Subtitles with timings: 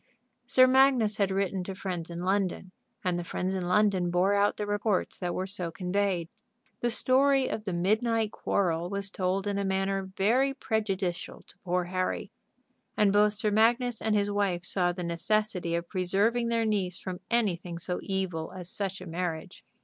[0.47, 2.71] Sir Magnus had written to friends in London,
[3.03, 6.27] and the friends in London bore out the reports that were so conveyed.
[6.79, 11.83] The story of the midnight quarrel was told in a manner very prejudicial to poor
[11.83, 12.31] Harry,
[12.97, 17.19] and both Sir Magnus and his wife saw the necessity of preserving their niece from
[17.29, 19.63] anything so evil as such a marriage.